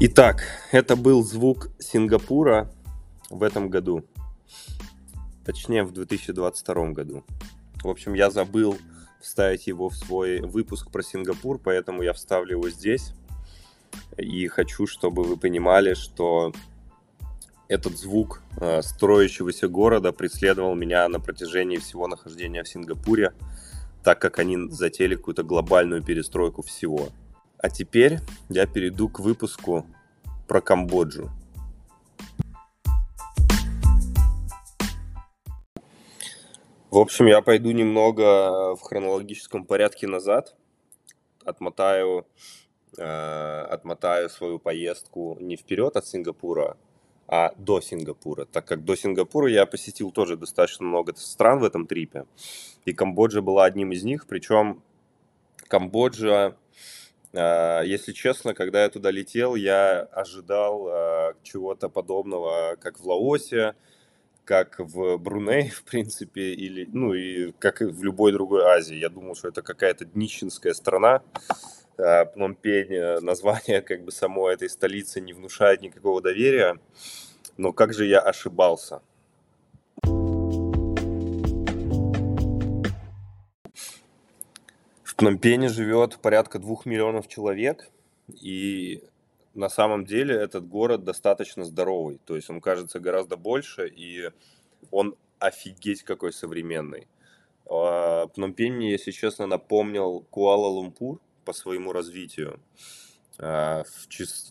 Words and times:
Итак, 0.00 0.44
это 0.70 0.94
был 0.94 1.24
звук 1.24 1.70
Сингапура 1.80 2.70
в 3.30 3.42
этом 3.42 3.68
году. 3.68 4.04
Точнее, 5.44 5.82
в 5.82 5.92
2022 5.92 6.90
году. 6.90 7.24
В 7.82 7.88
общем, 7.88 8.14
я 8.14 8.30
забыл 8.30 8.78
вставить 9.20 9.66
его 9.66 9.88
в 9.88 9.96
свой 9.96 10.40
выпуск 10.40 10.92
про 10.92 11.02
Сингапур, 11.02 11.58
поэтому 11.58 12.02
я 12.02 12.12
вставлю 12.12 12.58
его 12.58 12.70
здесь. 12.70 13.12
И 14.16 14.46
хочу, 14.46 14.86
чтобы 14.86 15.24
вы 15.24 15.36
понимали, 15.36 15.94
что 15.94 16.52
этот 17.66 17.98
звук 17.98 18.40
э, 18.60 18.82
строящегося 18.82 19.66
города 19.66 20.12
преследовал 20.12 20.76
меня 20.76 21.08
на 21.08 21.18
протяжении 21.18 21.78
всего 21.78 22.06
нахождения 22.06 22.62
в 22.62 22.68
Сингапуре, 22.68 23.32
так 24.04 24.20
как 24.20 24.38
они 24.38 24.70
затеяли 24.70 25.16
какую-то 25.16 25.42
глобальную 25.42 26.04
перестройку 26.04 26.62
всего. 26.62 27.08
А 27.60 27.70
теперь 27.70 28.20
я 28.48 28.66
перейду 28.66 29.08
к 29.08 29.18
выпуску 29.18 29.84
про 30.46 30.60
Камбоджу. 30.60 31.28
В 36.90 36.96
общем, 36.98 37.26
я 37.26 37.42
пойду 37.42 37.72
немного 37.72 38.76
в 38.76 38.80
хронологическом 38.82 39.64
порядке 39.64 40.06
назад, 40.06 40.54
отмотаю, 41.44 42.26
э, 42.96 43.66
отмотаю 43.70 44.30
свою 44.30 44.60
поездку 44.60 45.36
не 45.40 45.56
вперед 45.56 45.96
от 45.96 46.06
Сингапура, 46.06 46.76
а 47.26 47.52
до 47.58 47.80
Сингапура, 47.80 48.44
так 48.46 48.66
как 48.66 48.84
до 48.84 48.96
Сингапура 48.96 49.50
я 49.50 49.66
посетил 49.66 50.12
тоже 50.12 50.36
достаточно 50.36 50.86
много 50.86 51.14
стран 51.16 51.58
в 51.58 51.64
этом 51.64 51.86
трипе, 51.86 52.24
и 52.84 52.92
Камбоджа 52.92 53.42
была 53.42 53.64
одним 53.64 53.92
из 53.92 54.04
них, 54.04 54.26
причем 54.26 54.80
Камбоджа 55.68 56.56
если 57.32 58.12
честно, 58.12 58.54
когда 58.54 58.84
я 58.84 58.88
туда 58.88 59.10
летел, 59.10 59.54
я 59.54 60.00
ожидал 60.00 60.88
а, 60.88 61.34
чего-то 61.42 61.88
подобного, 61.88 62.76
как 62.80 62.98
в 62.98 63.06
Лаосе, 63.06 63.74
как 64.48 64.78
в 64.78 65.18
Бруней, 65.18 65.68
в 65.76 65.82
принципе, 65.82 66.54
или, 66.54 66.88
ну, 66.90 67.12
и 67.12 67.52
как 67.58 67.82
и 67.82 67.84
в 67.84 68.02
любой 68.02 68.32
другой 68.32 68.64
Азии. 68.64 68.96
Я 68.96 69.10
думал, 69.10 69.34
что 69.34 69.48
это 69.48 69.60
какая-то 69.60 70.06
днищенская 70.06 70.72
страна. 70.72 71.22
А, 71.98 72.24
Пномпень, 72.24 72.94
э, 72.94 73.20
название 73.20 73.82
как 73.82 74.04
бы 74.04 74.10
самой 74.10 74.54
этой 74.54 74.70
столицы 74.70 75.20
не 75.20 75.34
внушает 75.34 75.82
никакого 75.82 76.22
доверия. 76.22 76.78
Но 77.58 77.72
как 77.72 77.92
же 77.92 78.06
я 78.06 78.20
ошибался. 78.20 79.02
Пномпене 85.18 85.68
живет 85.68 86.20
порядка 86.20 86.60
двух 86.60 86.86
миллионов 86.86 87.26
человек, 87.26 87.90
и 88.40 89.02
на 89.52 89.68
самом 89.68 90.04
деле 90.04 90.36
этот 90.36 90.68
город 90.68 91.02
достаточно 91.02 91.64
здоровый. 91.64 92.20
То 92.24 92.36
есть 92.36 92.48
он 92.50 92.60
кажется 92.60 93.00
гораздо 93.00 93.36
больше, 93.36 93.88
и 93.88 94.30
он 94.92 95.16
офигеть 95.40 96.04
какой 96.04 96.32
современный. 96.32 97.08
А, 97.68 98.28
Пномпень 98.28 98.74
мне, 98.74 98.92
если 98.92 99.10
честно, 99.10 99.48
напомнил 99.48 100.24
Куала-Лумпур 100.30 101.18
по 101.44 101.52
своему 101.52 101.92
развитию. 101.92 102.60
А, 103.40 103.82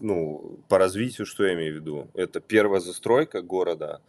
ну, 0.02 0.59
по 0.68 0.78
развитию, 0.78 1.26
что 1.26 1.46
я 1.46 1.54
имею 1.54 1.76
в 1.76 1.78
виду? 1.78 2.09
Это 2.14 2.42
первая 2.42 2.81
застройка 2.81 3.42
города, 3.42 4.02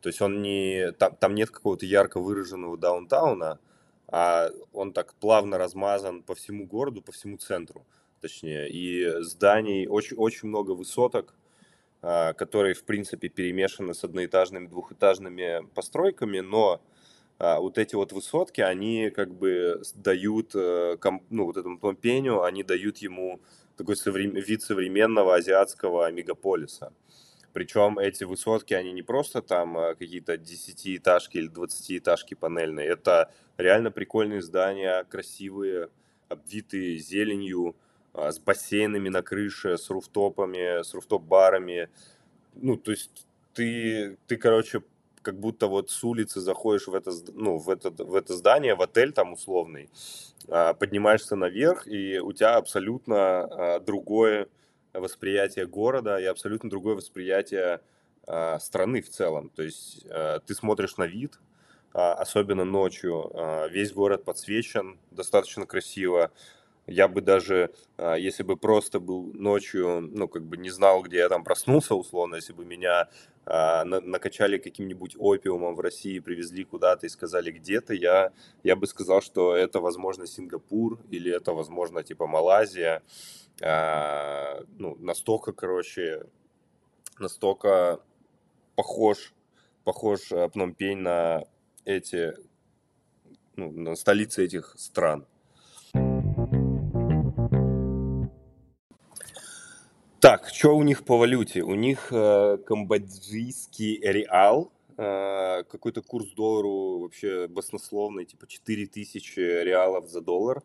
то 0.00 0.08
есть 0.08 0.22
он 0.22 0.42
не... 0.42 0.92
Там, 0.92 1.16
там 1.16 1.34
нет 1.34 1.50
какого-то 1.50 1.86
ярко 1.86 2.20
выраженного 2.20 2.78
даунтауна, 2.78 3.58
а 4.08 4.50
он 4.72 4.92
так 4.92 5.14
плавно 5.14 5.58
размазан 5.58 6.22
по 6.22 6.34
всему 6.34 6.66
городу, 6.66 7.02
по 7.02 7.12
всему 7.12 7.36
центру, 7.36 7.86
точнее. 8.20 8.68
И 8.70 9.22
зданий 9.22 9.86
очень, 9.86 10.16
очень 10.16 10.48
много 10.48 10.72
высоток, 10.72 11.34
а, 12.02 12.32
которые, 12.34 12.74
в 12.74 12.84
принципе, 12.84 13.28
перемешаны 13.28 13.94
с 13.94 14.04
одноэтажными, 14.04 14.66
двухэтажными 14.66 15.66
постройками, 15.74 16.40
но 16.40 16.82
а, 17.38 17.60
вот 17.60 17.78
эти 17.78 17.94
вот 17.94 18.12
высотки, 18.12 18.60
они 18.60 19.10
как 19.10 19.34
бы 19.34 19.82
дают, 19.94 20.54
э, 20.54 20.96
ну, 21.30 21.46
вот 21.46 21.56
этому 21.56 21.78
Помпению, 21.78 22.42
они 22.42 22.62
дают 22.62 22.98
ему 22.98 23.40
такой 23.76 23.96
вид 24.04 24.62
современного 24.62 25.34
азиатского 25.34 26.10
мегаполиса. 26.12 26.92
Причем 27.54 28.00
эти 28.00 28.24
высотки, 28.24 28.74
они 28.74 28.90
не 28.90 29.02
просто 29.02 29.40
там 29.40 29.78
а, 29.78 29.94
какие-то 29.94 30.36
десятиэтажки 30.36 31.38
или 31.38 31.46
двадцатиэтажки 31.46 32.34
панельные, 32.34 32.88
это 32.88 33.30
реально 33.58 33.92
прикольные 33.92 34.42
здания, 34.42 35.04
красивые, 35.04 35.88
обвитые 36.28 36.98
зеленью, 36.98 37.76
а, 38.12 38.32
с 38.32 38.40
бассейнами 38.40 39.08
на 39.08 39.22
крыше, 39.22 39.78
с 39.78 39.88
руфтопами, 39.88 40.82
с 40.82 40.92
руфтоп-барами. 40.94 41.90
Ну, 42.56 42.76
то 42.76 42.90
есть 42.90 43.24
ты, 43.52 44.18
ты, 44.26 44.36
короче, 44.36 44.82
как 45.22 45.38
будто 45.38 45.68
вот 45.68 45.92
с 45.92 46.02
улицы 46.02 46.40
заходишь 46.40 46.88
в 46.88 46.94
это, 46.94 47.12
ну, 47.34 47.58
в 47.58 47.70
это, 47.70 47.90
в 47.90 48.16
это 48.16 48.34
здание, 48.34 48.74
в 48.74 48.82
отель 48.82 49.12
там 49.12 49.32
условный, 49.32 49.88
а, 50.48 50.74
поднимаешься 50.74 51.36
наверх, 51.36 51.86
и 51.86 52.18
у 52.18 52.32
тебя 52.32 52.56
абсолютно 52.56 53.80
другое 53.86 54.48
восприятие 54.94 55.66
города 55.66 56.18
и 56.18 56.24
абсолютно 56.24 56.70
другое 56.70 56.94
восприятие 56.94 57.80
э, 58.26 58.58
страны 58.60 59.02
в 59.02 59.10
целом. 59.10 59.50
То 59.50 59.62
есть 59.62 60.04
э, 60.08 60.40
ты 60.46 60.54
смотришь 60.54 60.96
на 60.96 61.04
вид, 61.06 61.38
э, 61.94 61.98
особенно 61.98 62.64
ночью, 62.64 63.30
э, 63.34 63.68
весь 63.70 63.92
город 63.92 64.24
подсвечен, 64.24 64.98
достаточно 65.10 65.66
красиво. 65.66 66.30
Я 66.86 67.08
бы 67.08 67.20
даже, 67.20 67.70
э, 67.96 68.16
если 68.18 68.42
бы 68.42 68.56
просто 68.56 69.00
был 69.00 69.32
ночью, 69.34 70.00
ну, 70.00 70.28
как 70.28 70.44
бы 70.44 70.56
не 70.56 70.70
знал, 70.70 71.02
где 71.02 71.18
я 71.18 71.28
там 71.28 71.44
проснулся, 71.44 71.94
условно, 71.94 72.36
если 72.36 72.52
бы 72.52 72.64
меня 72.64 73.08
накачали 73.46 74.58
каким-нибудь 74.58 75.16
опиумом 75.18 75.74
в 75.74 75.80
России, 75.80 76.18
привезли 76.18 76.64
куда-то 76.64 77.06
и 77.06 77.10
сказали, 77.10 77.50
где 77.50 77.80
то 77.80 77.92
я, 77.92 78.32
я 78.62 78.76
бы 78.76 78.86
сказал, 78.86 79.20
что 79.20 79.54
это, 79.54 79.80
возможно, 79.80 80.26
Сингапур 80.26 80.98
или 81.10 81.30
это, 81.30 81.52
возможно, 81.52 82.02
типа 82.02 82.26
Малайзия 82.26 83.02
а, 83.62 84.62
ну, 84.78 84.96
настолько, 84.98 85.52
короче, 85.52 86.26
настолько 87.18 88.00
похож, 88.74 89.32
похож 89.84 90.32
э, 90.32 90.48
Пномпень 90.48 90.98
на 90.98 91.44
эти, 91.84 92.34
ну, 93.56 93.70
на 93.70 93.94
столицы 93.94 94.44
этих 94.44 94.74
стран. 94.76 95.26
Так, 100.24 100.48
что 100.48 100.74
у 100.74 100.82
них 100.82 101.04
по 101.04 101.18
валюте? 101.18 101.60
У 101.60 101.74
них 101.74 102.08
э, 102.10 102.56
камбоджийский 102.66 104.00
реал, 104.00 104.72
э, 104.96 105.64
какой-то 105.64 106.00
курс 106.00 106.30
доллару 106.30 107.00
вообще 107.00 107.46
баснословный, 107.46 108.24
типа 108.24 108.46
4000 108.46 109.38
реалов 109.38 110.08
за 110.08 110.22
доллар. 110.22 110.62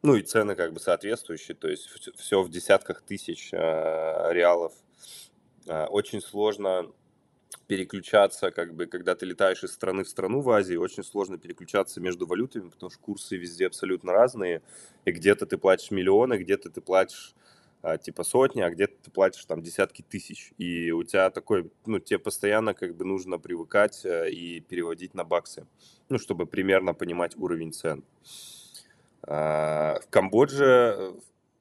Ну 0.00 0.14
и 0.14 0.22
цены 0.22 0.54
как 0.54 0.72
бы 0.72 0.80
соответствующие, 0.80 1.54
то 1.54 1.68
есть 1.68 1.90
все 2.16 2.42
в 2.42 2.48
десятках 2.48 3.02
тысяч 3.02 3.50
э, 3.52 4.32
реалов. 4.32 4.72
Э, 5.66 5.84
очень 5.84 6.22
сложно 6.22 6.86
переключаться, 7.66 8.50
как 8.50 8.72
бы, 8.74 8.86
когда 8.86 9.14
ты 9.14 9.26
летаешь 9.26 9.62
из 9.62 9.74
страны 9.74 10.04
в 10.04 10.08
страну 10.08 10.40
в 10.40 10.48
Азии, 10.48 10.76
очень 10.76 11.04
сложно 11.04 11.36
переключаться 11.36 12.00
между 12.00 12.26
валютами, 12.26 12.70
потому 12.70 12.88
что 12.88 12.98
курсы 12.98 13.36
везде 13.36 13.66
абсолютно 13.66 14.12
разные, 14.12 14.62
и 15.04 15.12
где-то 15.12 15.44
ты 15.44 15.58
платишь 15.58 15.90
миллионы, 15.90 16.38
где-то 16.38 16.70
ты 16.70 16.80
платишь 16.80 17.34
типа 18.02 18.24
сотни, 18.24 18.60
а 18.60 18.70
где-то 18.70 18.94
ты 19.04 19.10
платишь 19.10 19.44
там 19.44 19.62
десятки 19.62 20.02
тысяч, 20.02 20.52
и 20.58 20.90
у 20.90 21.02
тебя 21.02 21.30
такой, 21.30 21.70
ну, 21.86 21.98
тебе 21.98 22.18
постоянно 22.18 22.74
как 22.74 22.94
бы 22.94 23.04
нужно 23.04 23.38
привыкать 23.38 24.04
и 24.04 24.60
переводить 24.60 25.14
на 25.14 25.24
баксы, 25.24 25.66
ну, 26.08 26.18
чтобы 26.18 26.46
примерно 26.46 26.94
понимать 26.94 27.36
уровень 27.36 27.72
цен. 27.72 28.04
А, 29.22 29.98
в 30.00 30.08
Камбодже 30.08 30.64
э, 30.64 31.12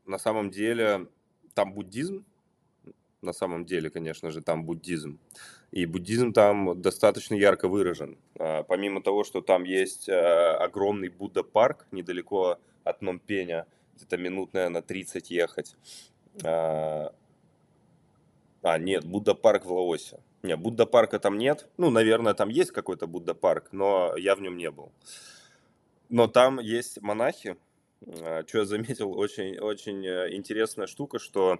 на 0.05 0.17
самом 0.17 0.49
деле 0.49 1.07
там 1.53 1.73
буддизм, 1.73 2.25
на 3.21 3.33
самом 3.33 3.65
деле, 3.65 3.89
конечно 3.89 4.31
же, 4.31 4.41
там 4.41 4.63
буддизм. 4.63 5.19
И 5.71 5.85
буддизм 5.85 6.33
там 6.33 6.81
достаточно 6.81 7.35
ярко 7.35 7.67
выражен. 7.67 8.17
А, 8.37 8.63
помимо 8.63 9.01
того, 9.01 9.23
что 9.23 9.41
там 9.41 9.65
есть 9.65 10.07
э, 10.07 10.13
огромный 10.13 11.09
Будда-парк 11.09 11.85
недалеко 11.91 12.59
от 12.83 13.01
Номпеня, 13.01 13.67
где-то 13.99 14.17
минут, 14.17 14.53
наверное, 14.53 14.81
30 14.81 15.29
ехать. 15.29 15.75
А, 16.43 17.13
а 18.61 18.77
нет, 18.77 19.05
Будда-парк 19.05 19.65
в 19.65 19.71
Лаосе. 19.71 20.19
Нет, 20.43 20.59
Будда-парка 20.59 21.19
там 21.19 21.37
нет. 21.37 21.67
Ну, 21.77 21.89
наверное, 21.89 22.33
там 22.33 22.49
есть 22.49 22.71
какой-то 22.71 23.07
Будда-парк, 23.07 23.69
но 23.71 24.15
я 24.17 24.35
в 24.35 24.41
нем 24.41 24.57
не 24.57 24.71
был. 24.71 24.91
Но 26.09 26.27
там 26.27 26.59
есть 26.59 27.01
монахи. 27.01 27.57
А, 28.07 28.43
что 28.47 28.59
я 28.59 28.65
заметил, 28.65 29.17
очень, 29.17 29.59
очень 29.59 30.05
э, 30.05 30.33
интересная 30.33 30.87
штука, 30.87 31.19
что 31.19 31.59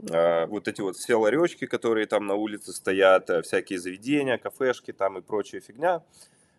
э, 0.00 0.46
вот 0.46 0.66
эти 0.66 0.80
вот 0.80 0.96
все 0.96 1.14
ларечки, 1.14 1.66
которые 1.66 2.06
там 2.06 2.26
на 2.26 2.34
улице 2.34 2.72
стоят, 2.72 3.30
э, 3.30 3.42
всякие 3.42 3.78
заведения, 3.78 4.38
кафешки 4.38 4.92
там 4.92 5.18
и 5.18 5.22
прочая 5.22 5.60
фигня, 5.60 6.02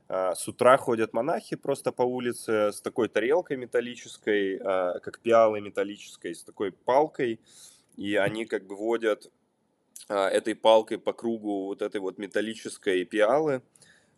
с 0.09 0.47
утра 0.47 0.77
ходят 0.77 1.13
монахи 1.13 1.55
просто 1.55 1.91
по 1.91 2.03
улице 2.03 2.71
с 2.71 2.81
такой 2.81 3.09
тарелкой 3.09 3.57
металлической, 3.57 4.55
э, 4.55 4.99
как 4.99 5.19
пиалой 5.19 5.59
металлической, 5.59 6.33
с 6.33 6.43
такой 6.43 6.71
палкой, 6.71 7.41
и 7.97 8.15
они 8.15 8.45
как 8.45 8.65
бы 8.67 8.75
водят 8.75 9.29
а, 10.09 10.29
этой 10.29 10.55
палкой 10.55 10.99
по 10.99 11.11
кругу 11.11 11.65
вот 11.65 11.81
этой 11.81 11.99
вот 11.99 12.17
металлической 12.17 13.03
пиалы, 13.03 13.61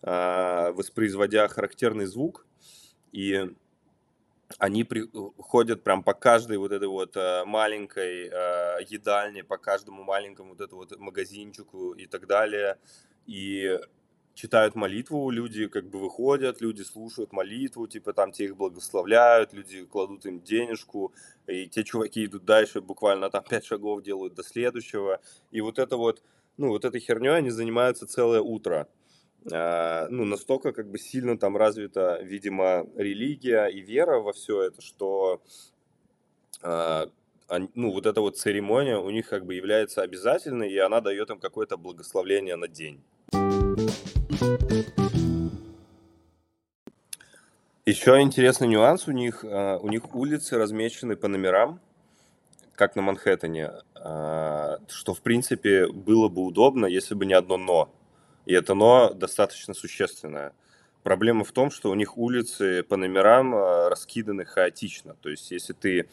а, 0.03 0.71
воспроизводя 0.74 1.47
характерный 1.47 2.06
звук, 2.06 2.45
и 3.12 3.50
они 4.57 4.88
ходят 5.38 5.83
прям 5.83 6.03
по 6.03 6.13
каждой 6.13 6.57
вот 6.57 6.71
этой 6.71 6.88
вот 6.88 7.18
а, 7.18 7.44
маленькой 7.45 8.25
едальне, 8.86 9.44
по 9.44 9.57
каждому 9.57 10.03
маленькому 10.03 10.50
вот 10.50 10.62
этому 10.62 10.81
вот 10.81 11.00
магазинчику 11.00 11.94
и 11.94 12.06
так 12.06 12.27
далее, 12.27 12.77
и 13.25 13.80
читают 14.39 14.74
молитву, 14.74 15.30
люди 15.31 15.68
как 15.68 15.89
бы 15.89 16.00
выходят, 16.00 16.62
люди 16.62 16.81
слушают 16.81 17.33
молитву, 17.33 17.88
типа 17.88 18.13
там 18.13 18.31
те 18.31 18.45
их 18.45 18.56
благословляют, 18.56 19.51
люди 19.51 19.83
кладут 19.83 20.25
им 20.25 20.39
денежку, 20.39 21.13
и 21.45 21.68
те 21.68 21.83
чуваки 21.83 22.24
идут 22.24 22.45
дальше, 22.45 22.80
буквально 22.80 23.30
там 23.30 23.44
пять 23.44 23.65
шагов 23.65 24.01
делают 24.01 24.36
до 24.36 24.44
следующего, 24.44 25.19
и 25.51 25.59
вот 25.59 25.77
это 25.77 25.97
вот, 25.97 26.24
ну 26.56 26.69
вот 26.69 26.86
этой 26.86 27.01
херней 27.01 27.36
они 27.36 27.50
занимаются 27.50 28.07
целое 28.07 28.39
утро. 28.39 28.88
А, 29.51 30.07
ну, 30.09 30.24
настолько 30.24 30.71
как 30.71 30.89
бы 30.89 31.00
сильно 31.00 31.38
там 31.38 31.57
развита, 31.57 32.21
видимо, 32.21 32.88
религия 32.95 33.65
и 33.65 33.81
вера 33.81 34.19
во 34.19 34.31
все 34.31 34.62
это, 34.63 34.81
что 34.81 35.41
а, 36.62 37.09
ну, 37.75 37.91
вот 37.91 38.06
эта 38.06 38.21
вот 38.21 38.38
церемония 38.38 39.00
у 39.00 39.09
них 39.09 39.27
как 39.27 39.45
бы 39.45 39.53
является 39.53 40.01
обязательной, 40.01 40.71
и 40.71 40.77
она 40.77 41.01
дает 41.01 41.30
им 41.30 41.39
какое-то 41.39 41.75
благословление 41.75 42.56
на 42.56 42.69
день. 42.69 43.03
Еще 47.89 48.21
интересный 48.21 48.68
нюанс 48.68 49.07
у 49.07 49.12
них, 49.12 49.44
а, 49.44 49.80
у 49.80 49.89
них 49.89 50.13
улицы 50.13 50.59
размечены 50.59 51.15
по 51.15 51.27
номерам, 51.27 51.80
как 52.75 52.95
на 52.95 53.01
Манхэттене, 53.01 53.71
а, 53.95 54.77
что 54.88 55.15
в 55.15 55.21
принципе 55.21 55.88
было 55.88 56.30
бы 56.30 56.44
удобно, 56.44 56.86
если 56.86 57.15
бы 57.15 57.25
не 57.25 57.33
одно 57.33 57.57
но. 57.57 57.91
И 58.45 58.53
это 58.53 58.75
но 58.75 59.12
достаточно 59.15 59.74
существенное. 59.74 60.53
Проблема 61.01 61.44
в 61.44 61.51
том, 61.51 61.71
что 61.71 61.89
у 61.89 61.95
них 61.95 62.15
улицы 62.15 62.83
по 62.83 62.95
номерам 62.95 63.56
а, 63.56 63.89
раскиданы 63.89 64.45
хаотично. 64.45 65.15
То 65.19 65.30
есть, 65.30 65.50
если 65.50 65.74
ты, 65.74 66.09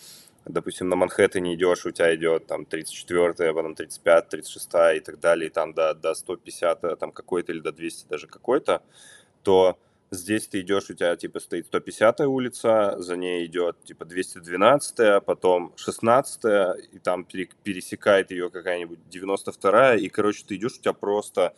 допустим, 0.47 0.89
на 0.89 0.97
Манхэттене 0.97 1.57
идешь, 1.57 1.85
у 1.85 1.91
тебя 1.91 2.15
идет 2.15 2.47
там 2.47 2.65
34 2.65 3.53
потом 3.53 3.75
35 3.75 4.29
36 4.31 4.67
и 4.97 5.01
так 5.01 5.21
далее, 5.21 5.49
и 5.49 5.53
там 5.53 5.75
до, 5.75 5.93
до 5.93 6.15
150 6.15 6.99
там 6.99 7.13
какой-то 7.13 7.53
или 7.53 7.61
до 7.61 7.71
200 7.71 8.09
даже 8.09 8.29
какой-то, 8.29 8.81
то 9.43 9.77
здесь 10.11 10.47
ты 10.47 10.61
идешь, 10.61 10.91
у 10.91 10.95
тебя 10.95 11.17
типа 11.17 11.41
стоит 11.41 11.67
150 11.67 12.21
улица, 12.21 12.95
за 12.99 13.17
ней 13.17 13.47
идет 13.47 13.83
типа 13.85 14.05
212, 14.05 15.01
а 15.01 15.21
потом 15.21 15.73
16, 15.77 16.45
и 16.93 16.99
там 16.99 17.25
пересекает 17.25 18.31
ее 18.31 18.51
какая-нибудь 18.51 19.09
92, 19.09 19.97
и, 19.97 20.09
короче, 20.09 20.45
ты 20.47 20.57
идешь, 20.57 20.77
у 20.79 20.81
тебя 20.81 20.93
просто 20.93 21.55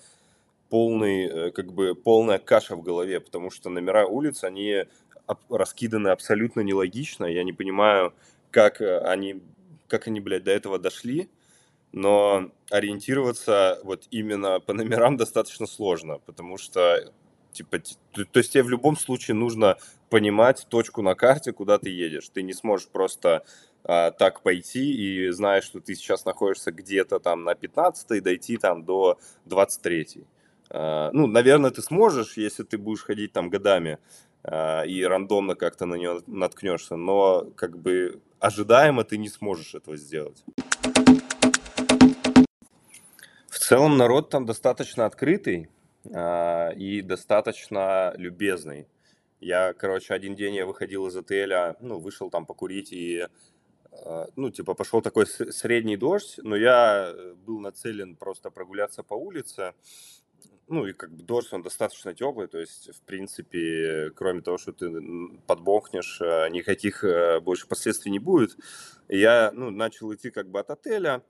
полный, 0.68 1.26
э, 1.26 1.50
как 1.50 1.72
бы 1.72 1.94
полная 1.94 2.38
каша 2.38 2.76
в 2.76 2.82
голове, 2.82 3.20
потому 3.20 3.50
что 3.50 3.70
номера 3.70 4.06
улиц, 4.06 4.44
они 4.44 4.84
раскиданы 5.50 6.08
абсолютно 6.08 6.60
нелогично, 6.60 7.26
я 7.26 7.44
не 7.44 7.52
понимаю, 7.52 8.14
как 8.50 8.80
э, 8.80 8.98
они, 9.00 9.42
как 9.88 10.06
они, 10.06 10.20
блядь, 10.20 10.44
до 10.44 10.52
этого 10.52 10.78
дошли, 10.78 11.28
но 11.92 12.50
ориентироваться 12.70 13.80
вот 13.82 14.06
именно 14.10 14.60
по 14.60 14.72
номерам 14.72 15.16
достаточно 15.16 15.66
сложно, 15.66 16.18
потому 16.26 16.58
что 16.58 17.12
типа, 17.58 17.80
то, 18.12 18.24
то 18.24 18.38
есть 18.38 18.52
тебе 18.52 18.62
в 18.62 18.70
любом 18.70 18.96
случае 18.96 19.34
нужно 19.34 19.76
понимать 20.10 20.66
точку 20.68 21.02
на 21.02 21.14
карте, 21.14 21.52
куда 21.52 21.78
ты 21.78 21.90
едешь. 21.90 22.28
Ты 22.28 22.42
не 22.42 22.54
сможешь 22.54 22.88
просто 22.88 23.44
а, 23.84 24.10
так 24.10 24.42
пойти 24.42 24.92
и 24.92 25.30
знаешь, 25.30 25.64
что 25.64 25.80
ты 25.80 25.94
сейчас 25.94 26.24
находишься 26.24 26.70
где-то 26.72 27.18
там 27.18 27.44
на 27.44 27.54
15 27.54 28.22
дойти 28.22 28.56
там 28.56 28.84
до 28.84 29.18
23 29.44 30.24
а, 30.70 31.10
ну, 31.12 31.26
наверное, 31.26 31.70
ты 31.70 31.82
сможешь, 31.82 32.36
если 32.36 32.62
ты 32.62 32.78
будешь 32.78 33.02
ходить 33.02 33.32
там 33.32 33.50
годами 33.50 33.98
а, 34.44 34.82
и 34.82 35.02
рандомно 35.02 35.54
как-то 35.54 35.86
на 35.86 35.96
нее 35.96 36.20
наткнешься, 36.26 36.96
но 36.96 37.46
как 37.56 37.78
бы 37.78 38.20
ожидаемо 38.38 39.04
ты 39.04 39.18
не 39.18 39.28
сможешь 39.28 39.74
этого 39.74 39.96
сделать. 39.96 40.44
В 43.48 43.58
целом 43.58 43.96
народ 43.96 44.30
там 44.30 44.46
достаточно 44.46 45.06
открытый, 45.06 45.68
и 46.10 47.02
достаточно 47.02 48.14
любезный. 48.16 48.86
Я, 49.40 49.72
короче, 49.72 50.14
один 50.14 50.34
день 50.34 50.54
я 50.56 50.66
выходил 50.66 51.06
из 51.06 51.16
отеля, 51.16 51.76
ну, 51.80 51.98
вышел 51.98 52.28
там 52.28 52.44
покурить 52.44 52.92
и, 52.92 53.26
а, 53.92 54.26
ну, 54.34 54.50
типа, 54.50 54.74
пошел 54.74 55.00
такой 55.00 55.26
средний 55.26 55.96
дождь, 55.96 56.40
но 56.42 56.56
я 56.56 57.12
э, 57.14 57.34
был 57.34 57.60
нацелен 57.60 58.16
просто 58.16 58.50
прогуляться 58.50 59.04
по 59.04 59.14
улице, 59.14 59.74
ну, 60.66 60.86
и 60.86 60.92
как 60.92 61.12
бы 61.12 61.22
дождь, 61.22 61.52
он 61.52 61.62
достаточно 61.62 62.14
теплый, 62.14 62.48
то 62.48 62.58
есть, 62.58 62.92
в 62.94 63.00
принципе, 63.02 64.10
кроме 64.16 64.42
того, 64.42 64.58
что 64.58 64.72
ты 64.72 64.90
подбохнешь, 65.46 66.20
э, 66.20 66.48
никаких 66.50 67.04
э, 67.04 67.38
больше 67.38 67.68
последствий 67.68 68.10
не 68.10 68.18
будет. 68.18 68.56
Я, 69.08 69.52
ну, 69.54 69.70
начал 69.70 70.12
идти 70.12 70.30
как 70.30 70.50
бы 70.50 70.58
от 70.58 70.70
отеля, 70.70 71.10
а, 71.14 71.22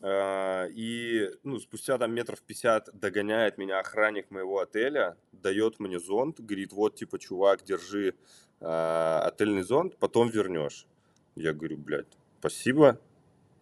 и 0.00 1.28
ну, 1.42 1.58
спустя 1.58 1.98
там 1.98 2.12
метров 2.12 2.40
50 2.42 2.90
догоняет 2.98 3.58
меня 3.58 3.80
охранник 3.80 4.30
моего 4.30 4.60
отеля, 4.60 5.16
дает 5.32 5.80
мне 5.80 5.98
зонт, 5.98 6.40
говорит, 6.40 6.72
вот, 6.72 6.94
типа, 6.94 7.18
чувак, 7.18 7.64
держи 7.64 8.14
а, 8.60 9.22
отельный 9.24 9.62
зонт, 9.62 9.96
потом 9.98 10.28
вернешь. 10.28 10.86
Я 11.34 11.52
говорю, 11.52 11.78
блядь, 11.78 12.16
спасибо. 12.38 13.00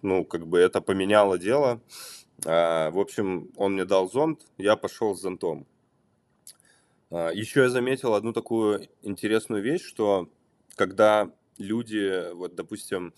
Ну, 0.03 0.25
как 0.25 0.47
бы 0.47 0.59
это 0.59 0.81
поменяло 0.81 1.38
дело. 1.38 1.81
А, 2.44 2.91
в 2.91 2.99
общем, 2.99 3.50
он 3.56 3.75
мне 3.75 3.85
дал 3.85 4.11
зонт, 4.11 4.43
я 4.59 4.77
пошел 4.77 5.15
с 5.15 5.21
зонтом. 5.21 5.67
Еще 7.11 7.62
я 7.62 7.69
заметил 7.71 8.15
одну 8.15 8.33
такую 8.33 8.88
интересную 9.03 9.62
вещь, 9.62 9.83
что 9.83 10.29
когда 10.75 11.31
люди, 11.56 12.33
вот, 12.35 12.55
допустим, 12.55 13.15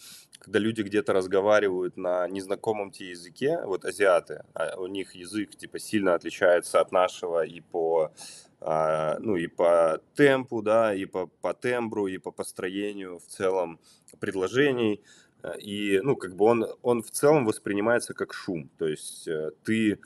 когда 0.48 0.60
люди 0.60 0.80
где-то 0.80 1.12
разговаривают 1.12 1.98
на 1.98 2.26
незнакомом 2.26 2.90
тебе 2.90 3.10
языке, 3.10 3.60
вот 3.66 3.84
азиаты, 3.84 4.44
а 4.54 4.80
у 4.80 4.86
них 4.86 5.14
язык 5.14 5.54
типа 5.54 5.78
сильно 5.78 6.14
отличается 6.14 6.81
от 6.81 6.90
нашего 6.90 7.44
и 7.44 7.60
по 7.60 8.10
а, 8.62 9.19
ну 9.19 9.36
и 9.36 9.46
по 9.46 10.00
темпу, 10.14 10.62
да, 10.62 10.94
и 10.94 11.05
по, 11.05 11.26
по 11.26 11.52
тембру, 11.52 12.06
и 12.06 12.17
по 12.17 12.31
построению 12.31 13.19
в 13.19 13.26
целом 13.26 13.78
предложений. 14.20 15.02
И, 15.60 16.00
ну, 16.02 16.17
как 16.17 16.34
бы 16.34 16.46
он, 16.46 16.67
он 16.82 17.02
в 17.02 17.10
целом 17.10 17.44
воспринимается 17.44 18.14
как 18.14 18.32
шум. 18.32 18.70
То 18.78 18.88
есть 18.88 19.28
э, 19.28 19.50
ты, 19.64 20.00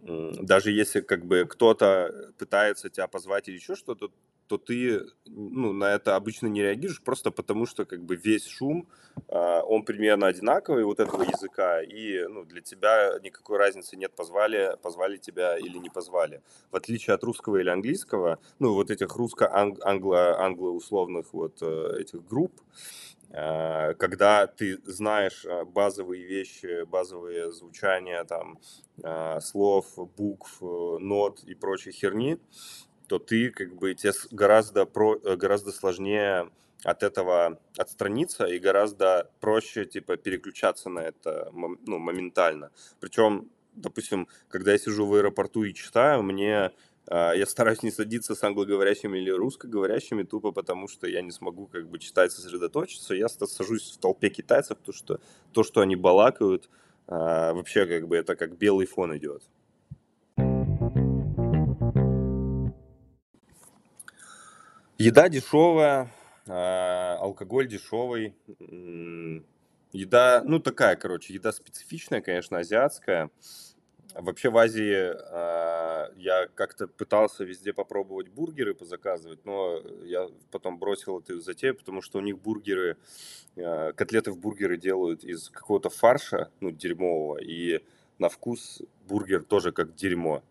даже 0.00 0.70
если 0.70 1.00
как 1.00 1.26
бы 1.26 1.44
кто-то 1.44 2.32
пытается 2.38 2.88
тебя 2.88 3.08
позвать 3.08 3.48
или 3.48 3.56
еще 3.56 3.74
что-то, 3.74 4.10
то 4.48 4.58
ты 4.58 5.06
ну, 5.26 5.72
на 5.72 5.94
это 5.94 6.16
обычно 6.16 6.48
не 6.48 6.62
реагируешь, 6.62 7.00
просто 7.02 7.30
потому 7.30 7.66
что 7.66 7.84
как 7.84 8.02
бы 8.02 8.16
весь 8.16 8.46
шум, 8.46 8.88
э, 9.28 9.60
он 9.66 9.84
примерно 9.84 10.26
одинаковый 10.26 10.82
вот 10.84 10.98
этого 11.00 11.22
языка, 11.22 11.82
и 11.82 12.26
ну, 12.28 12.44
для 12.44 12.62
тебя 12.62 13.18
никакой 13.22 13.58
разницы 13.58 13.96
нет, 13.96 14.16
позвали, 14.16 14.76
позвали 14.82 15.18
тебя 15.18 15.58
или 15.58 15.78
не 15.78 15.90
позвали. 15.90 16.40
В 16.70 16.76
отличие 16.76 17.14
от 17.14 17.22
русского 17.24 17.58
или 17.58 17.68
английского, 17.68 18.38
ну 18.58 18.72
вот 18.74 18.90
этих 18.90 19.14
русско-англо-условных 19.14 21.32
вот 21.32 21.58
э, 21.60 21.98
этих 22.00 22.26
групп, 22.26 22.52
э, 23.30 23.94
когда 23.94 24.46
ты 24.46 24.78
знаешь 24.84 25.44
базовые 25.66 26.24
вещи, 26.24 26.84
базовые 26.84 27.52
звучания 27.52 28.24
там 28.24 28.58
слов, 29.40 29.86
букв, 30.16 30.60
нот 30.60 31.44
и 31.44 31.54
прочей 31.54 31.92
херни, 31.92 32.40
то 33.08 33.18
ты 33.18 33.50
как 33.50 33.74
бы 33.74 33.94
тебе 33.94 34.12
гораздо, 34.30 34.84
про, 34.84 35.16
э, 35.24 35.36
гораздо 35.36 35.72
сложнее 35.72 36.50
от 36.84 37.02
этого 37.02 37.58
отстраниться 37.76 38.44
и 38.46 38.58
гораздо 38.58 39.30
проще 39.40 39.84
типа 39.84 40.16
переключаться 40.16 40.88
на 40.90 41.00
это 41.00 41.50
ну, 41.52 41.98
моментально. 41.98 42.70
Причем, 43.00 43.50
допустим, 43.74 44.28
когда 44.48 44.72
я 44.72 44.78
сижу 44.78 45.06
в 45.06 45.14
аэропорту 45.14 45.64
и 45.64 45.74
читаю, 45.74 46.22
мне 46.22 46.70
э, 47.10 47.32
я 47.34 47.46
стараюсь 47.46 47.82
не 47.82 47.90
садиться 47.90 48.34
с 48.34 48.44
англоговорящими 48.44 49.18
или 49.18 49.30
русскоговорящими, 49.30 50.22
тупо 50.22 50.52
потому 50.52 50.86
что 50.86 51.08
я 51.08 51.22
не 51.22 51.32
смогу 51.32 51.66
как 51.66 51.88
бы 51.88 51.98
читать, 51.98 52.30
сосредоточиться. 52.30 53.14
Я 53.14 53.28
сажусь 53.28 53.92
в 53.92 53.98
толпе 53.98 54.28
китайцев, 54.28 54.78
то, 54.84 54.92
что, 54.92 55.18
то, 55.52 55.64
что 55.64 55.80
они 55.80 55.96
балакают, 55.96 56.68
э, 57.08 57.52
вообще 57.52 57.86
как 57.86 58.06
бы 58.06 58.16
это 58.16 58.36
как 58.36 58.56
белый 58.56 58.86
фон 58.86 59.16
идет. 59.16 59.42
Еда 65.00 65.28
дешевая, 65.28 66.10
а, 66.48 67.18
алкоголь 67.20 67.68
дешевый, 67.68 68.34
еда, 69.92 70.42
ну 70.44 70.58
такая, 70.58 70.96
короче, 70.96 71.34
еда 71.34 71.52
специфичная, 71.52 72.20
конечно, 72.20 72.58
азиатская. 72.58 73.30
Вообще 74.14 74.50
в 74.50 74.56
Азии 74.56 75.12
э, 75.14 76.12
я 76.16 76.48
как-то 76.52 76.88
пытался 76.88 77.44
везде 77.44 77.72
попробовать 77.72 78.28
бургеры 78.28 78.74
позаказывать, 78.74 79.44
но 79.44 79.80
я 80.02 80.28
потом 80.50 80.78
бросил 80.78 81.20
эту 81.20 81.40
затею, 81.40 81.76
потому 81.76 82.02
что 82.02 82.18
у 82.18 82.22
них 82.22 82.40
бургеры, 82.40 82.96
э, 83.54 83.92
котлеты 83.92 84.32
в 84.32 84.38
бургеры 84.38 84.78
делают 84.78 85.22
из 85.22 85.50
какого-то 85.50 85.90
фарша, 85.90 86.50
ну, 86.58 86.72
дерьмового, 86.72 87.38
и 87.38 87.84
на 88.18 88.28
вкус 88.28 88.82
бургер 89.06 89.44
тоже 89.44 89.70
как 89.70 89.94
дерьмо. 89.94 90.42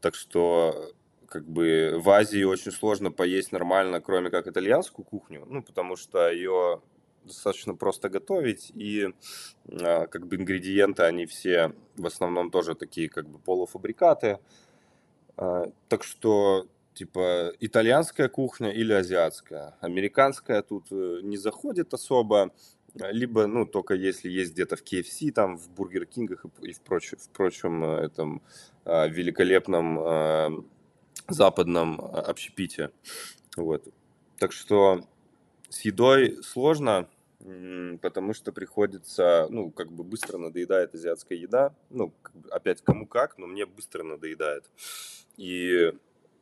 Так 0.00 0.16
что 0.16 0.92
как 1.28 1.46
бы 1.46 1.94
в 1.98 2.08
Азии 2.10 2.42
очень 2.42 2.72
сложно 2.72 3.10
поесть 3.10 3.52
нормально, 3.52 4.00
кроме 4.00 4.30
как 4.30 4.46
итальянскую 4.46 5.04
кухню, 5.04 5.44
ну, 5.46 5.62
потому 5.62 5.96
что 5.96 6.30
ее 6.30 6.80
достаточно 7.24 7.74
просто 7.74 8.08
готовить, 8.08 8.72
и 8.74 9.10
э, 9.66 10.06
как 10.06 10.26
бы 10.26 10.36
ингредиенты, 10.36 11.02
они 11.02 11.26
все 11.26 11.72
в 11.96 12.06
основном 12.06 12.50
тоже 12.50 12.74
такие 12.74 13.08
как 13.08 13.28
бы 13.28 13.38
полуфабрикаты. 13.38 14.38
Э, 15.36 15.66
так 15.88 16.02
что 16.02 16.66
типа 16.94 17.52
итальянская 17.60 18.28
кухня 18.28 18.70
или 18.72 18.92
азиатская. 18.92 19.76
Американская 19.80 20.62
тут 20.62 20.86
э, 20.90 21.20
не 21.22 21.36
заходит 21.36 21.94
особо, 21.94 22.50
либо, 22.94 23.46
ну, 23.46 23.66
только 23.66 23.94
если 23.94 24.30
есть 24.30 24.54
где-то 24.54 24.76
в 24.76 24.82
KFC, 24.82 25.30
там, 25.30 25.58
в 25.58 25.68
Бургер 25.70 26.06
Кингах 26.06 26.46
и 26.62 26.72
в 26.72 26.80
прочем, 26.80 27.18
в 27.18 27.28
прочем 27.28 27.84
этом 27.84 28.42
великолепном 28.84 30.64
западном 31.28 32.00
общепите. 32.00 32.90
Вот. 33.56 33.84
Так 34.38 34.52
что 34.52 35.04
с 35.68 35.80
едой 35.82 36.42
сложно, 36.42 37.08
потому 38.02 38.34
что 38.34 38.52
приходится, 38.52 39.46
ну, 39.50 39.70
как 39.70 39.92
бы 39.92 40.04
быстро 40.04 40.38
надоедает 40.38 40.94
азиатская 40.94 41.38
еда. 41.38 41.74
Ну, 41.90 42.12
опять 42.50 42.82
кому 42.82 43.06
как, 43.06 43.38
но 43.38 43.46
мне 43.46 43.66
быстро 43.66 44.02
надоедает. 44.02 44.64
И, 45.36 45.92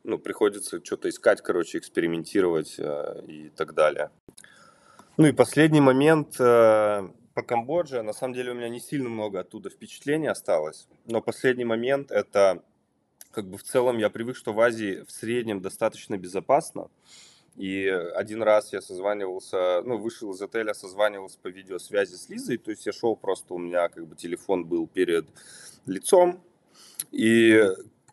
ну, 0.03 0.17
приходится 0.17 0.83
что-то 0.83 1.09
искать, 1.09 1.41
короче, 1.41 1.77
экспериментировать 1.77 2.75
э, 2.79 3.21
и 3.27 3.49
так 3.49 3.73
далее. 3.73 4.09
Ну 5.17 5.27
и 5.27 5.31
последний 5.31 5.81
момент 5.81 6.39
э, 6.39 7.09
по 7.33 7.41
Камбодже. 7.43 8.01
На 8.01 8.13
самом 8.13 8.33
деле 8.33 8.51
у 8.51 8.55
меня 8.55 8.69
не 8.69 8.79
сильно 8.79 9.09
много 9.09 9.39
оттуда 9.39 9.69
впечатлений 9.69 10.27
осталось. 10.27 10.87
Но 11.05 11.21
последний 11.21 11.65
момент 11.65 12.11
это, 12.11 12.63
как 13.31 13.45
бы 13.45 13.57
в 13.57 13.63
целом 13.63 13.97
я 13.97 14.09
привык, 14.09 14.35
что 14.35 14.53
в 14.53 14.59
Азии 14.59 15.03
в 15.07 15.11
среднем 15.11 15.61
достаточно 15.61 16.17
безопасно. 16.17 16.89
И 17.55 17.87
один 17.87 18.43
раз 18.43 18.71
я 18.71 18.81
созванивался, 18.81 19.81
ну, 19.83 19.97
вышел 19.97 20.31
из 20.31 20.41
отеля, 20.41 20.75
созванивался 20.75 21.39
по 21.39 21.47
видеосвязи 21.47 22.13
с 22.13 22.29
Лизой, 22.29 22.57
то 22.57 22.69
есть 22.69 22.85
я 22.85 22.93
шел 22.93 23.15
просто, 23.15 23.55
у 23.55 23.57
меня 23.57 23.89
как 23.89 24.05
бы 24.05 24.15
телефон 24.15 24.65
был 24.65 24.85
перед 24.85 25.25
лицом, 25.87 26.39
и 27.11 27.59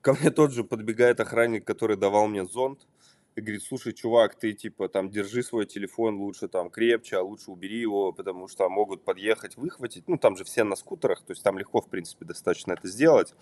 ко 0.00 0.14
мне 0.14 0.30
тот 0.30 0.52
же 0.52 0.64
подбегает 0.64 1.20
охранник, 1.20 1.66
который 1.66 1.98
давал 1.98 2.26
мне 2.26 2.46
зонт, 2.46 2.86
и 3.36 3.40
говорит, 3.40 3.62
слушай, 3.62 3.92
чувак, 3.92 4.36
ты 4.36 4.52
типа 4.52 4.88
там 4.88 5.10
держи 5.10 5.42
свой 5.42 5.66
телефон 5.66 6.16
лучше 6.16 6.48
там 6.48 6.70
крепче, 6.70 7.16
а 7.16 7.22
лучше 7.22 7.50
убери 7.50 7.80
его, 7.80 8.12
потому 8.12 8.48
что 8.48 8.68
могут 8.68 9.04
подъехать, 9.04 9.56
выхватить. 9.56 10.08
Ну, 10.08 10.16
там 10.16 10.36
же 10.36 10.44
все 10.44 10.64
на 10.64 10.76
скутерах, 10.76 11.22
то 11.22 11.32
есть 11.32 11.42
там 11.42 11.58
легко, 11.58 11.80
в 11.80 11.88
принципе, 11.88 12.24
достаточно 12.24 12.72
это 12.72 12.86
сделать. 12.88 13.34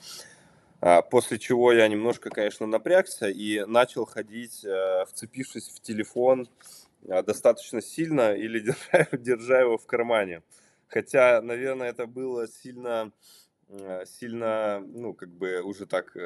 А, 0.85 1.01
после 1.01 1.39
чего 1.39 1.73
я 1.73 1.87
немножко, 1.87 2.29
конечно, 2.29 2.67
напрягся 2.67 3.29
и 3.29 3.65
начал 3.67 4.05
ходить, 4.05 4.65
э, 4.65 5.05
вцепившись 5.07 5.69
в 5.69 5.81
телефон 5.81 6.49
э, 7.05 7.23
достаточно 7.23 7.81
сильно 7.81 8.35
или 8.35 8.59
держа, 8.91 9.07
держа 9.13 9.61
его 9.61 9.79
в 9.79 9.87
кармане. 9.87 10.43
Хотя, 10.89 11.41
наверное, 11.41 11.91
это 11.91 12.09
было 12.09 12.49
сильно, 12.49 13.13
э, 13.69 14.05
сильно, 14.07 14.83
ну, 14.85 15.15
как 15.15 15.29
бы 15.29 15.63
уже 15.63 15.87
так 15.87 16.17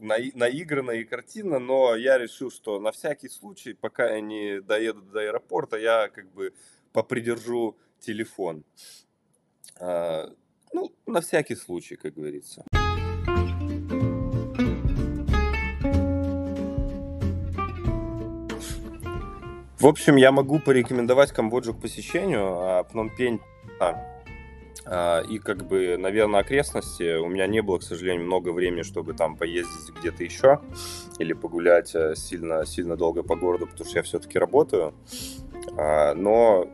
наигранно 0.00 0.90
и 0.90 1.04
картинно, 1.04 1.58
но 1.58 1.96
я 1.96 2.18
решил, 2.18 2.50
что 2.50 2.78
на 2.78 2.92
всякий 2.92 3.30
случай, 3.30 3.72
пока 3.72 4.16
я 4.16 4.20
не 4.20 4.60
доеду 4.60 5.00
до 5.00 5.20
аэропорта, 5.20 5.78
я 5.78 6.08
как 6.08 6.30
бы 6.30 6.52
попридержу 6.92 7.74
телефон. 8.00 8.64
А, 9.80 10.30
ну, 10.74 10.92
на 11.06 11.22
всякий 11.22 11.54
случай, 11.54 11.96
как 11.96 12.12
говорится. 12.12 12.62
В 19.78 19.86
общем, 19.86 20.16
я 20.16 20.32
могу 20.32 20.58
порекомендовать 20.58 21.32
Камбоджу 21.32 21.74
к 21.74 21.80
посещению, 21.80 22.46
а 22.46 22.82
Пномпень 22.84 23.40
а, 24.86 25.20
и 25.20 25.38
как 25.38 25.66
бы, 25.66 25.98
наверное, 25.98 26.40
окрестности. 26.40 27.18
У 27.18 27.28
меня 27.28 27.46
не 27.46 27.60
было, 27.60 27.78
к 27.78 27.82
сожалению, 27.82 28.24
много 28.24 28.50
времени, 28.50 28.82
чтобы 28.82 29.12
там 29.12 29.36
поездить 29.36 29.94
где-то 29.98 30.24
еще 30.24 30.60
или 31.18 31.34
погулять 31.34 31.94
э, 31.94 32.14
сильно, 32.14 32.64
сильно 32.64 32.96
долго 32.96 33.22
по 33.22 33.36
городу, 33.36 33.66
потому 33.66 33.86
что 33.88 33.98
я 33.98 34.02
все-таки 34.02 34.38
работаю. 34.38 34.94
А, 35.76 36.14
но 36.14 36.66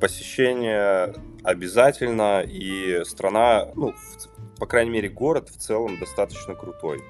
посещение 0.00 1.12
обязательно, 1.42 2.42
и 2.42 3.02
страна, 3.04 3.68
ну, 3.74 3.94
по 4.58 4.66
крайней 4.66 4.90
мере, 4.90 5.08
город 5.08 5.48
в 5.48 5.56
целом 5.56 5.98
достаточно 5.98 6.54
крутой. 6.54 7.02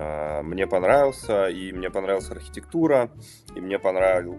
А, 0.00 0.42
мне 0.42 0.66
понравился, 0.66 1.48
и 1.48 1.72
мне 1.72 1.90
понравилась 1.90 2.30
архитектура, 2.30 3.10
и 3.56 3.60
мне 3.60 3.80
понравил, 3.80 4.38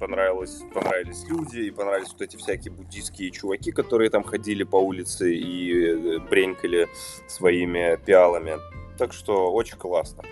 понравилось, 0.00 0.62
понравились 0.74 1.24
люди, 1.28 1.60
и 1.60 1.70
понравились 1.70 2.10
вот 2.12 2.22
эти 2.22 2.36
всякие 2.36 2.72
буддийские 2.72 3.30
чуваки, 3.30 3.70
которые 3.70 4.10
там 4.10 4.24
ходили 4.24 4.64
по 4.64 4.76
улице 4.76 5.32
и 5.34 6.16
э, 6.16 6.18
бренькали 6.18 6.88
своими 7.28 7.96
пиалами. 8.04 8.56
Так 8.98 9.12
что 9.12 9.52
очень 9.52 9.78
классно. 9.78 10.24